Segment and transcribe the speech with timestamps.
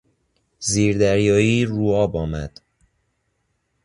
[0.59, 2.61] زیردریایی رو آب آمد.